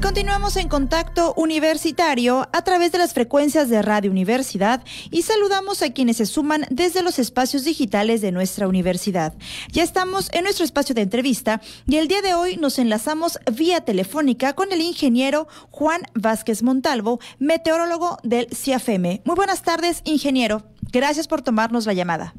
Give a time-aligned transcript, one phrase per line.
[0.00, 5.92] Continuamos en contacto universitario a través de las frecuencias de Radio Universidad y saludamos a
[5.92, 9.34] quienes se suman desde los espacios digitales de nuestra universidad.
[9.72, 13.80] Ya estamos en nuestro espacio de entrevista y el día de hoy nos enlazamos vía
[13.80, 19.22] telefónica con el ingeniero Juan Vázquez Montalvo, meteorólogo del CIAFEME.
[19.24, 20.62] Muy buenas tardes, ingeniero.
[20.92, 22.34] Gracias por tomarnos la llamada.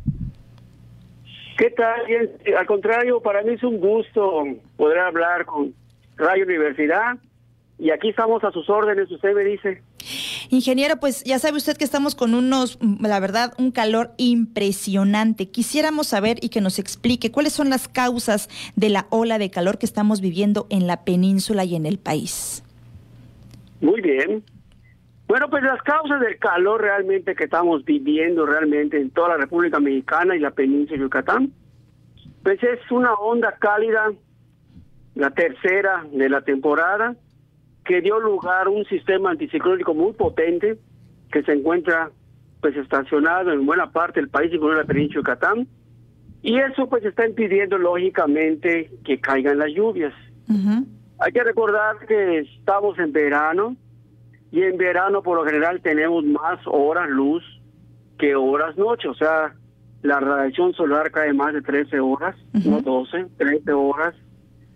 [1.58, 2.02] ¿Qué tal?
[2.58, 4.46] Al contrario, para mí es un gusto
[4.78, 5.74] poder hablar con
[6.16, 7.18] Radio Universidad
[7.80, 9.82] y aquí estamos a sus órdenes, usted me dice.
[10.50, 15.50] Ingeniero, pues ya sabe usted que estamos con unos, la verdad, un calor impresionante.
[15.50, 19.78] Quisiéramos saber y que nos explique cuáles son las causas de la ola de calor
[19.78, 22.64] que estamos viviendo en la península y en el país.
[23.80, 24.44] Muy bien.
[25.30, 29.80] Bueno, pues las causas del calor realmente que estamos viviendo realmente en toda la República
[29.80, 31.54] Mexicana y la península de Yucatán,
[32.44, 34.12] pues es una onda cálida,
[35.16, 37.16] la tercera de la temporada,
[37.90, 40.78] que dio lugar a un sistema anticiclónico muy potente
[41.32, 42.12] que se encuentra
[42.62, 45.68] pues estacionado en buena parte del país, incluido la península de Yucatán,
[46.44, 50.14] y eso pues está impidiendo lógicamente que caigan las lluvias.
[51.18, 53.76] Hay que recordar que estamos en verano
[54.52, 57.44] y en verano por lo general tenemos más horas luz
[58.20, 59.56] que horas noche, o sea,
[60.04, 64.14] la radiación solar cae más de 13 horas, no 12, 13 horas,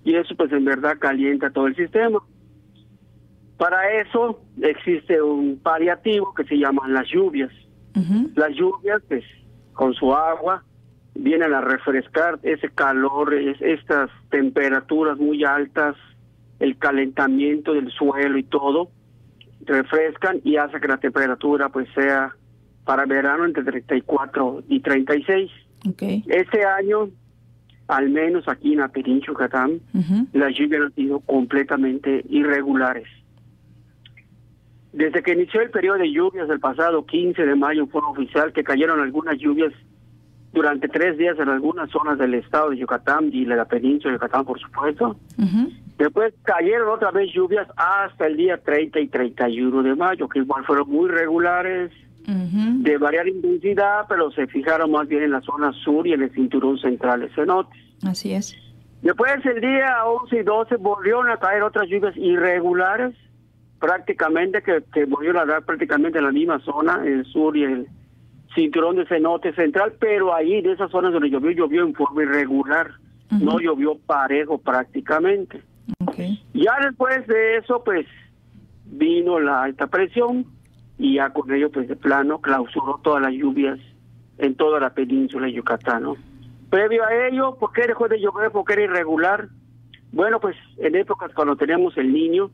[0.03, 2.19] y eso pues en verdad calienta todo el sistema.
[3.57, 7.51] Para eso existe un paliativo que se llama las lluvias.
[8.35, 9.23] Las lluvias, pues,
[9.73, 10.63] con su agua,
[11.15, 15.95] vienen a refrescar ese calor, estas temperaturas muy altas,
[16.59, 18.89] el calentamiento del suelo y todo,
[19.65, 22.35] refrescan y hace que la temperatura pues sea
[22.85, 25.51] para verano entre 34 y 36.
[25.91, 26.23] Okay.
[26.27, 27.09] Este año,
[27.87, 29.49] al menos aquí en península
[30.33, 33.07] las lluvias han sido completamente irregulares.
[34.93, 38.63] Desde que inició el periodo de lluvias el pasado 15 de mayo fue oficial que
[38.63, 39.73] cayeron algunas lluvias
[40.53, 44.17] durante tres días en algunas zonas del estado de Yucatán y de la península de
[44.17, 45.17] Yucatán, por supuesto.
[45.97, 50.63] Después cayeron otra vez lluvias hasta el día 30 y 31 de mayo, que igual
[50.63, 51.91] fueron muy regulares,
[52.25, 56.31] de variar intensidad, pero se fijaron más bien en la zona sur y en el
[56.31, 57.81] cinturón central de cenotes.
[58.05, 58.55] Así es.
[59.01, 63.15] Después el día 11 y 12 volvieron a caer otras lluvias irregulares,
[63.83, 67.85] prácticamente que, que volvieron a dar prácticamente en la misma zona, el sur y el
[68.55, 72.91] cinturón de cenote central, pero ahí de esas zonas donde llovió, llovió en forma irregular,
[73.29, 75.61] no llovió parejo prácticamente.
[76.53, 78.05] Ya después de eso, pues
[78.85, 80.45] vino la alta presión
[80.97, 83.79] y ya con ello, pues de plano, clausuró todas las lluvias
[84.37, 86.03] en toda la península de Yucatán.
[86.03, 86.15] ¿no?
[86.69, 88.49] Previo a ello, ¿por qué dejó de llover?
[88.49, 89.49] Porque era irregular.
[90.13, 92.49] Bueno, pues en épocas cuando teníamos el niño,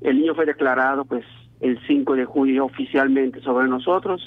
[0.00, 1.24] el niño fue declarado pues
[1.60, 4.22] el 5 de julio oficialmente sobre nosotros,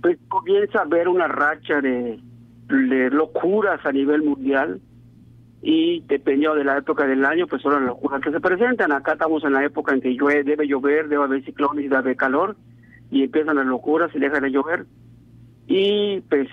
[0.00, 2.20] pues comienza a haber una racha de,
[2.68, 4.80] de locuras a nivel mundial
[5.66, 8.92] y dependiendo de la época del año, pues son las locuras que se presentan.
[8.92, 11.96] Acá estamos en la época en que llueve, debe llover, debe haber ciclones y debe
[11.96, 12.56] haber calor
[13.10, 14.86] y empiezan las locuras y deja de llover.
[15.66, 16.48] Y pues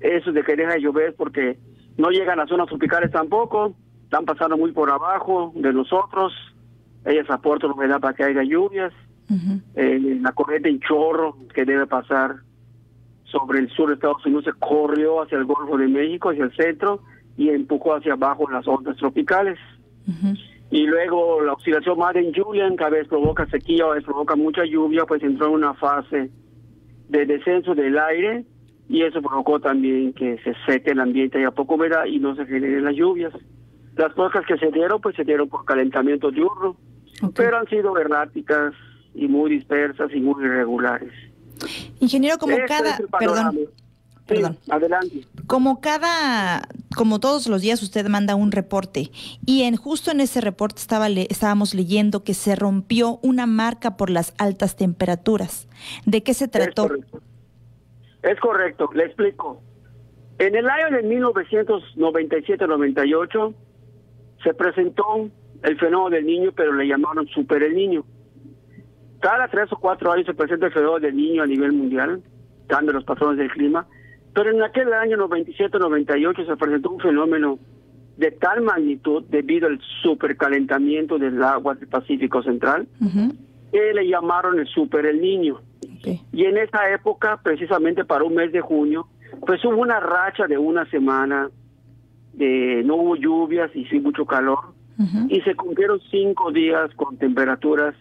[0.00, 1.58] eso de que deja de llover porque
[1.96, 6.32] no llegan a zonas tropicales tampoco, están pasando muy por abajo de nosotros,
[7.04, 8.92] ellas aportan humedad para que haya lluvias,
[9.74, 12.36] eh, la corriente en chorro que debe pasar
[13.24, 16.54] sobre el sur de Estados Unidos se corrió hacia el Golfo de México, hacia el
[16.54, 17.00] centro,
[17.36, 19.58] y empujó hacia abajo las ondas tropicales.
[20.70, 24.64] Y luego la oscilación en Julian, que a veces provoca sequía, a veces provoca mucha
[24.64, 26.30] lluvia, pues entró en una fase
[27.08, 28.44] de descenso del aire
[28.88, 32.34] y eso provocó también que se seque el ambiente y a poco humedad y no
[32.34, 33.32] se generen las lluvias.
[33.96, 36.76] Las cosas que se dieron, pues se dieron por calentamiento diurno,
[37.34, 38.74] pero han sido erráticas
[39.14, 41.12] y muy dispersas y muy irregulares.
[42.00, 42.98] Ingeniero, como cada...
[43.18, 43.60] perdón.
[44.26, 44.58] perdón.
[44.68, 45.26] Adelante.
[45.46, 46.62] Como cada,
[46.96, 49.10] como todos los días usted manda un reporte
[49.44, 54.10] y en justo en ese reporte estaba estábamos leyendo que se rompió una marca por
[54.10, 55.68] las altas temperaturas.
[56.06, 56.84] ¿De qué se trató?
[56.84, 57.22] Es correcto.
[58.22, 59.60] Es correcto, le explico.
[60.38, 63.54] En el año de 1997-98
[64.42, 65.28] se presentó
[65.62, 68.04] el fenómeno del niño, pero le llamaron super el niño.
[69.20, 72.22] Cada tres o cuatro años se presenta el fenómeno del niño a nivel mundial,
[72.68, 73.86] dando los patrones del clima,
[74.34, 77.58] pero en aquel año 97-98 se presentó un fenómeno
[78.16, 82.86] de tal magnitud debido al supercalentamiento del agua del Pacífico Central,
[83.70, 85.60] que le llamaron el super el niño.
[86.32, 89.06] Y en esa época, precisamente para un mes de junio,
[89.46, 91.48] pues hubo una racha de una semana,
[92.32, 94.71] de no hubo lluvias y sí mucho calor,
[95.28, 97.94] y se cumplieron cinco días con temperaturas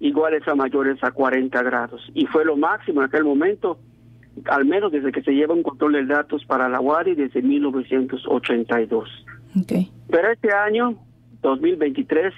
[0.00, 2.02] iguales a mayores a 40 grados.
[2.14, 3.78] Y fue lo máximo en aquel momento,
[4.46, 9.08] al menos desde que se lleva un control de datos para la UARI desde 1982.
[9.62, 9.90] Okay.
[10.08, 10.96] Pero este año,
[11.42, 12.34] 2023,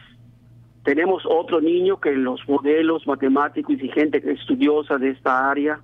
[0.84, 5.80] tenemos otro niño que los modelos matemáticos y gente estudiosa de esta área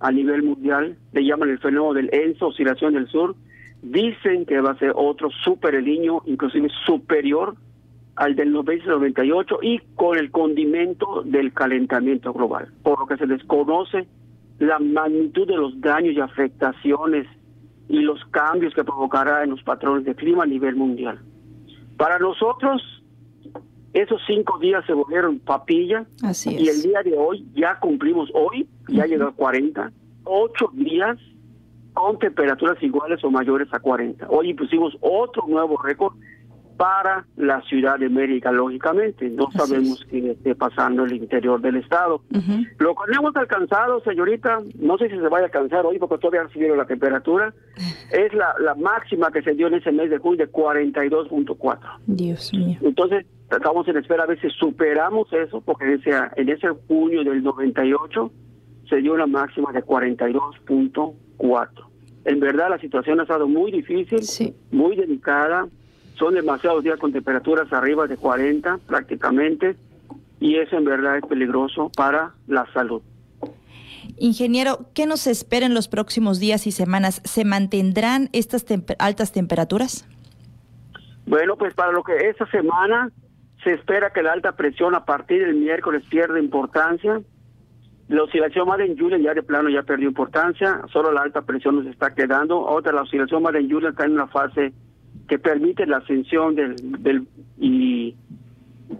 [0.00, 3.34] a nivel mundial le llaman el fenómeno del ENSO, oscilación del sur,
[3.82, 7.56] dicen que va a ser otro super el niño, inclusive superior
[8.16, 14.06] al del 98 y con el condimento del calentamiento global, por lo que se desconoce
[14.58, 17.26] la magnitud de los daños y afectaciones
[17.88, 21.18] y los cambios que provocará en los patrones de clima a nivel mundial.
[21.96, 22.82] Para nosotros,
[23.92, 26.06] esos cinco días se volvieron papilla
[26.46, 29.90] y el día de hoy ya cumplimos, hoy ya llegó a 40,
[30.24, 31.18] ocho días
[31.92, 34.26] con temperaturas iguales o mayores a 40.
[34.28, 36.14] Hoy pusimos otro nuevo récord
[36.76, 39.28] para la Ciudad de América, lógicamente.
[39.30, 42.22] No sabemos qué esté pasando en el interior del estado.
[42.78, 46.44] Lo que hemos alcanzado, señorita, no sé si se vaya a alcanzar hoy porque todavía
[46.44, 47.54] recibieron la temperatura,
[48.10, 51.78] es la, la máxima que se dio en ese mes de junio de 42.4.
[52.06, 52.78] Dios mío.
[52.82, 57.22] Entonces, estamos en espera a ver si superamos eso, porque en ese, en ese junio
[57.22, 58.32] del 98
[58.88, 61.14] se dio una máxima de 42.4.
[62.24, 64.20] En verdad, la situación ha estado muy difícil,
[64.70, 65.66] muy delicada
[66.22, 69.76] son demasiados días con temperaturas arriba de 40 prácticamente
[70.40, 73.02] y eso en verdad es peligroso para la salud.
[74.18, 77.22] Ingeniero, ¿qué nos espera en los próximos días y semanas?
[77.24, 78.64] ¿Se mantendrán estas
[78.98, 80.06] altas temperaturas?
[81.26, 83.10] Bueno, pues para lo que esta semana
[83.62, 87.20] se espera que la alta presión a partir del miércoles pierda importancia.
[88.12, 91.76] La oscilación más en Julia ya de plano ya perdió importancia, solo la alta presión
[91.76, 92.60] nos está quedando.
[92.60, 94.74] Otra, la oscilación más en Julia está en una fase
[95.26, 97.26] que permite la ascensión del, del
[97.56, 98.14] y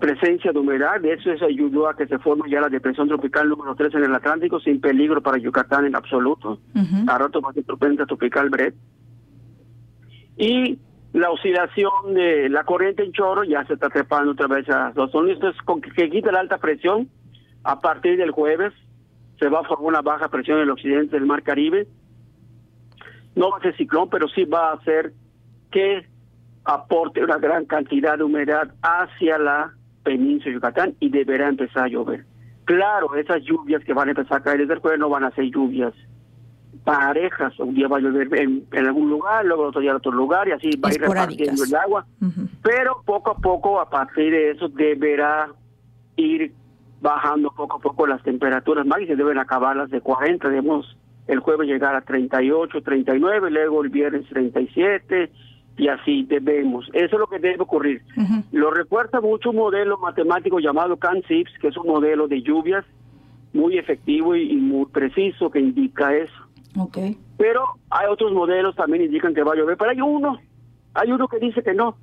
[0.00, 0.98] presencia de humedad.
[0.98, 4.04] De eso, eso ayudó a que se forme ya la depresión tropical número 3 en
[4.04, 6.58] el Atlántico, sin peligro para Yucatán en absoluto.
[7.06, 7.64] A rato va a ser
[8.06, 8.74] tropical Brett.
[10.38, 10.78] Y
[11.12, 15.14] la oscilación de la corriente en chorro ya se está trepando otra vez a los
[15.14, 17.10] Entonces, con que, que quita la alta presión,
[17.62, 18.72] a partir del jueves
[19.42, 21.88] se va a formar una baja presión en el occidente del Mar Caribe.
[23.34, 25.12] No va a ser ciclón, pero sí va a ser
[25.72, 26.06] que
[26.64, 29.74] aporte una gran cantidad de humedad hacia la
[30.04, 32.24] península de Yucatán y deberá empezar a llover.
[32.66, 35.32] Claro, esas lluvias que van a empezar a caer desde el jueves no van a
[35.32, 35.92] ser lluvias
[36.84, 37.58] parejas.
[37.58, 40.52] Un día va a llover en, algún lugar, luego otro día en otro lugar y
[40.52, 42.06] así va a ir repartiendo el agua.
[42.62, 45.48] Pero poco a poco, a partir de eso, deberá
[46.14, 46.54] ir
[47.02, 50.48] bajando poco a poco las temperaturas más y se deben acabar las de 40.
[50.48, 50.96] Debemos
[51.26, 55.30] el jueves llegar a 38, 39, luego el viernes 37
[55.76, 56.88] y así debemos.
[56.92, 58.02] Eso es lo que debe ocurrir.
[58.52, 62.84] Lo refuerza mucho un modelo matemático llamado CANSIPS, que es un modelo de lluvias
[63.52, 66.32] muy efectivo y, muy preciso que indica eso.
[66.78, 67.18] Okay.
[67.36, 70.38] Pero hay otros modelos también indican que va a llover, pero hay uno,
[70.94, 71.96] hay uno que dice que no,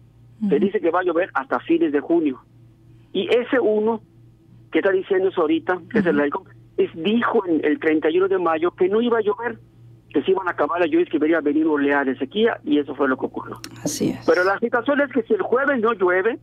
[0.48, 2.40] que dice que va a llover hasta fines de junio.
[3.14, 4.02] Y ese uno
[4.72, 6.20] que está diciendo eso ahorita, que es el
[6.78, 9.60] es, dijo en el 31 de mayo que no iba a llover
[10.10, 12.96] que se iban a acabar las lluvias que a venir oleadas de sequía y eso
[12.96, 13.60] fue lo que ocurrió.
[13.84, 14.26] Así es.
[14.26, 16.40] Pero la situación es que si el jueves no llueve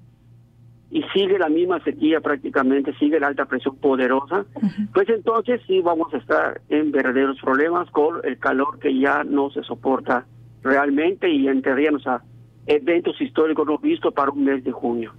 [0.90, 4.46] y sigue la misma sequía prácticamente, sigue la alta presión poderosa,
[4.94, 9.50] pues entonces sí vamos a estar en verdaderos problemas con el calor que ya no
[9.50, 10.26] se soporta
[10.62, 12.22] realmente y entraríamos a
[12.66, 15.12] eventos históricos no vistos para un mes de junio.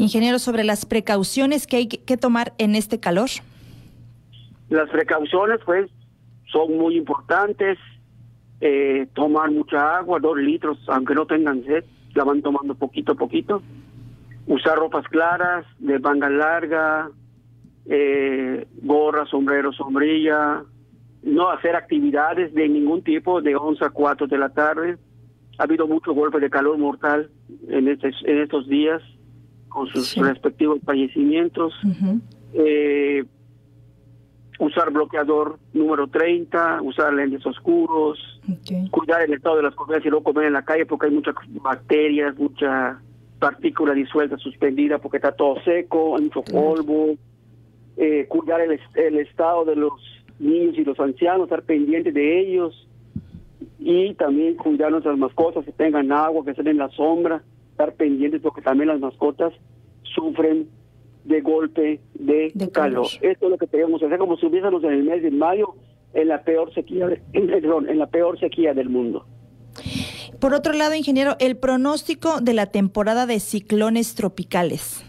[0.00, 3.28] Ingeniero, sobre las precauciones que hay que tomar en este calor.
[4.70, 5.90] Las precauciones, pues,
[6.50, 7.76] son muy importantes.
[8.62, 13.14] Eh, tomar mucha agua, dos litros, aunque no tengan sed, la van tomando poquito a
[13.14, 13.62] poquito.
[14.46, 17.10] Usar ropas claras, de manga larga,
[17.84, 20.62] eh, gorra, sombrero, sombrilla.
[21.22, 24.96] No hacer actividades de ningún tipo de 11 a 4 de la tarde.
[25.58, 27.28] Ha habido mucho golpe de calor mortal
[27.68, 29.02] en, este, en estos días
[29.70, 31.72] con sus respectivos fallecimientos.
[32.52, 33.24] eh,
[34.58, 38.18] usar bloqueador número 30, usar lentes oscuros,
[38.90, 41.34] cuidar el estado de las comidas y no comer en la calle porque hay muchas
[41.62, 43.00] bacterias, mucha
[43.38, 47.14] partícula disuelta suspendida porque está todo seco, hay mucho polvo,
[47.96, 49.92] eh, cuidar el, el estado de los
[50.38, 52.86] niños y los ancianos, estar pendientes de ellos.
[53.78, 57.42] Y también cuidar nuestras mascotas que tengan agua, que estén en la sombra,
[57.80, 59.52] estar pendientes porque también las mascotas
[60.14, 60.68] sufren
[61.24, 63.06] de golpe de, calor.
[63.20, 65.74] Esto es lo que tenemos que hacer como si hubiésemos en el mes de mayo
[66.12, 69.24] en la peor sequía, de, en la peor sequía del mundo.
[70.40, 75.04] Por otro lado, ingeniero, el pronóstico de la temporada de ciclones tropicales.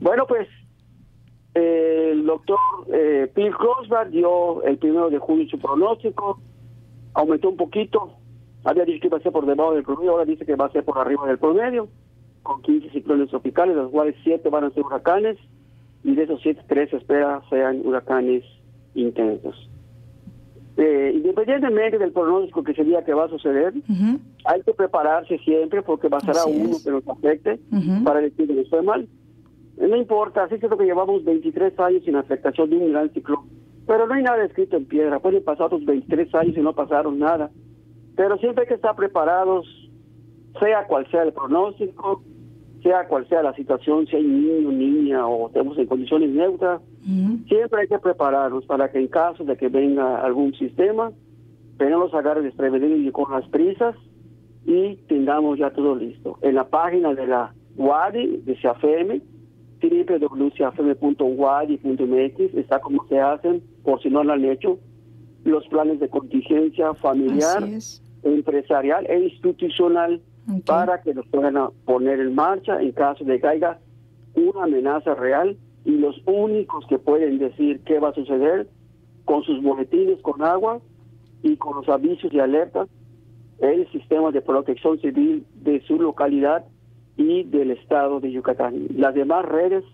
[0.00, 0.48] Bueno, pues
[1.54, 2.58] el doctor
[2.92, 3.52] eh, Phil
[4.10, 6.40] dio el primero de junio su pronóstico,
[7.14, 8.17] aumentó un poquito,
[8.68, 10.72] había dicho que iba a ser por debajo del promedio, ahora dice que va a
[10.72, 11.88] ser por arriba del promedio,
[12.42, 15.38] con 15 ciclones tropicales, de los cuales 7 van a ser huracanes,
[16.04, 18.44] y de esos 7, 3 se espera sean huracanes
[18.94, 19.70] intensos.
[20.76, 23.72] Eh, independientemente del pronóstico que sería que va a suceder,
[24.44, 27.58] hay que prepararse siempre porque pasará uno que nos afecte
[28.04, 29.08] para decir que no mal.
[29.76, 33.40] No importa, así que que llevamos 23 años sin afectación de un gran ciclón.
[33.86, 35.18] Pero no hay nada escrito en piedra.
[35.18, 37.50] Pueden pasar otros 23 años y no pasaron nada.
[38.18, 39.64] Pero siempre hay que estar preparados,
[40.58, 42.24] sea cual sea el pronóstico,
[42.82, 46.80] sea cual sea la situación, si hay niño, niña o estamos en condiciones neutras,
[47.46, 51.12] siempre hay que prepararnos para que en caso de que venga algún sistema,
[51.78, 53.94] tengamos agarre desprevenidos y con las prisas
[54.66, 56.40] y tengamos ya todo listo.
[56.42, 59.22] En la página de la WADI, de CAFM,
[59.80, 64.80] www.cafm.wadi.mx está como se hacen, por si no lo han hecho,
[65.44, 67.62] los planes de contingencia familiar,
[68.22, 70.20] empresarial e institucional
[70.64, 73.78] para que los puedan poner en marcha en caso de que haya
[74.34, 78.68] una amenaza real y los únicos que pueden decir qué va a suceder
[79.24, 80.80] con sus boletines con agua
[81.42, 82.88] y con los avisos y alertas
[83.58, 86.64] el sistema de protección civil de su localidad
[87.16, 88.86] y del estado de Yucatán.
[88.96, 89.84] Las demás redes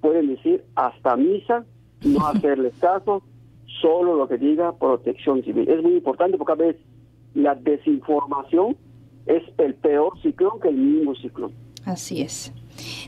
[0.00, 1.64] pueden decir hasta misa,
[2.04, 3.22] no hacerles caso,
[3.80, 5.68] solo lo que diga protección civil.
[5.68, 6.82] Es muy importante porque a veces
[7.34, 8.76] la desinformación
[9.26, 11.52] es el peor ciclón que el mismo ciclón.
[11.84, 12.52] Así es.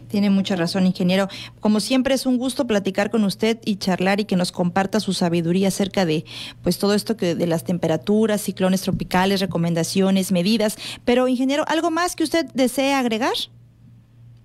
[0.08, 1.28] Tiene mucha razón, ingeniero.
[1.60, 5.12] Como siempre es un gusto platicar con usted y charlar y que nos comparta su
[5.12, 6.24] sabiduría acerca de
[6.62, 10.76] pues todo esto que de las temperaturas, ciclones tropicales, recomendaciones, medidas.
[11.04, 13.34] Pero ingeniero, ¿algo más que usted desee agregar?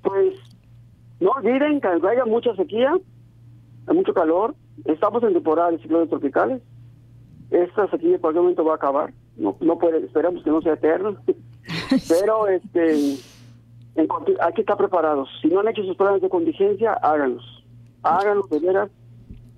[0.03, 0.35] Pues
[1.19, 2.93] no olviden que haya mucha sequía,
[3.87, 4.55] hay mucho calor,
[4.85, 6.61] estamos en temporada de ciclones tropicales.
[7.49, 9.13] Esta sequía en cualquier momento va a acabar.
[9.37, 11.17] No, no puede, esperamos que no sea eterno.
[12.09, 13.17] Pero este
[14.41, 15.29] hay que estar preparados.
[15.41, 17.63] Si no han hecho sus planes de contingencia, háganlos.
[18.03, 18.91] Háganlos de veras.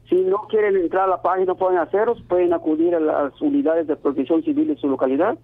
[0.09, 3.95] Si no quieren entrar a la página, pueden hacerlos, pueden acudir a las unidades de
[3.95, 5.37] protección civil de su localidad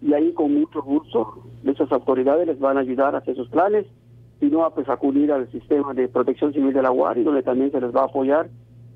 [0.00, 3.84] y ahí con mucho gusto esas autoridades les van a ayudar a hacer sus planes
[4.40, 7.80] sino a pues acudir al sistema de protección civil de la UARI, donde también se
[7.80, 8.48] les va a apoyar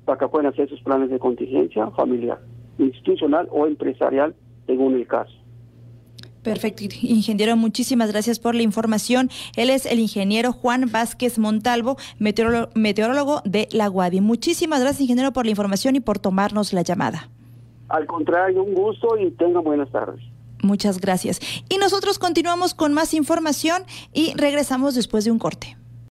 [0.03, 2.39] para que puedan hacer sus planes de contingencia familiar,
[2.79, 5.33] institucional o empresarial, según el caso.
[6.45, 9.31] Perfecto, ingeniero, muchísimas gracias por la información.
[9.55, 14.21] Él es el ingeniero Juan Vázquez Montalvo, meteorólogo, de la UADI.
[14.21, 17.29] Muchísimas gracias, ingeniero, por la información y por tomarnos la llamada.
[17.89, 20.21] Al contrario, un gusto y tenga buenas tardes.
[20.61, 21.39] Muchas gracias.
[21.67, 25.77] Y nosotros continuamos con más información y regresamos después de un corte.